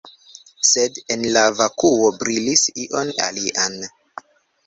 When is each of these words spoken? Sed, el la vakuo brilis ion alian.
Sed, 0.67 0.95
el 1.15 1.25
la 1.35 1.43
vakuo 1.59 2.09
brilis 2.23 2.63
ion 2.85 3.11
alian. 3.27 3.77